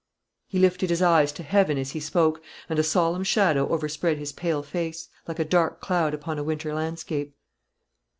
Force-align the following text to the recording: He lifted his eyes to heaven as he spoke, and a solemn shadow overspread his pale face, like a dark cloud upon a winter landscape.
He 0.47 0.57
lifted 0.57 0.89
his 0.89 1.03
eyes 1.03 1.31
to 1.33 1.43
heaven 1.43 1.77
as 1.77 1.91
he 1.91 1.99
spoke, 1.99 2.41
and 2.67 2.79
a 2.79 2.83
solemn 2.83 3.23
shadow 3.23 3.69
overspread 3.69 4.17
his 4.17 4.31
pale 4.31 4.63
face, 4.63 5.09
like 5.27 5.37
a 5.37 5.45
dark 5.45 5.79
cloud 5.79 6.15
upon 6.15 6.39
a 6.39 6.43
winter 6.43 6.73
landscape. 6.73 7.35